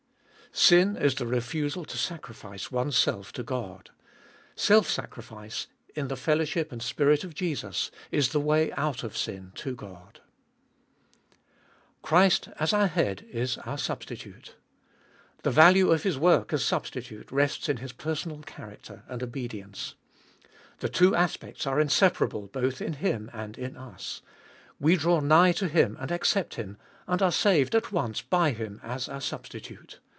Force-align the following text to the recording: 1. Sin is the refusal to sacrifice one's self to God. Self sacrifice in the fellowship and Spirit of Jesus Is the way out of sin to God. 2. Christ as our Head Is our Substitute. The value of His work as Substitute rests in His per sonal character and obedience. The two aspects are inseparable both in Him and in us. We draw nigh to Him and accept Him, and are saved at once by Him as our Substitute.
1. 0.53 0.57
Sin 0.59 0.97
is 0.97 1.15
the 1.15 1.25
refusal 1.25 1.85
to 1.85 1.97
sacrifice 1.97 2.69
one's 2.69 2.97
self 2.97 3.31
to 3.31 3.41
God. 3.41 3.89
Self 4.53 4.89
sacrifice 4.89 5.67
in 5.95 6.09
the 6.09 6.17
fellowship 6.17 6.73
and 6.73 6.81
Spirit 6.83 7.23
of 7.23 7.33
Jesus 7.33 7.89
Is 8.11 8.33
the 8.33 8.39
way 8.41 8.69
out 8.73 9.01
of 9.01 9.15
sin 9.15 9.53
to 9.55 9.73
God. 9.73 10.15
2. 11.31 11.39
Christ 12.01 12.49
as 12.59 12.73
our 12.73 12.87
Head 12.87 13.25
Is 13.31 13.59
our 13.59 13.77
Substitute. 13.77 14.57
The 15.43 15.51
value 15.51 15.89
of 15.89 16.03
His 16.03 16.17
work 16.19 16.51
as 16.51 16.65
Substitute 16.65 17.31
rests 17.31 17.69
in 17.69 17.77
His 17.77 17.93
per 17.93 18.11
sonal 18.15 18.45
character 18.45 19.03
and 19.07 19.23
obedience. 19.23 19.95
The 20.79 20.89
two 20.89 21.15
aspects 21.15 21.65
are 21.65 21.79
inseparable 21.79 22.47
both 22.47 22.81
in 22.81 22.93
Him 22.95 23.31
and 23.33 23.57
in 23.57 23.77
us. 23.77 24.21
We 24.81 24.97
draw 24.97 25.21
nigh 25.21 25.53
to 25.53 25.69
Him 25.69 25.95
and 25.97 26.11
accept 26.11 26.55
Him, 26.55 26.75
and 27.07 27.21
are 27.21 27.31
saved 27.31 27.73
at 27.73 27.93
once 27.93 28.21
by 28.21 28.51
Him 28.51 28.81
as 28.83 29.07
our 29.07 29.21
Substitute. 29.21 30.01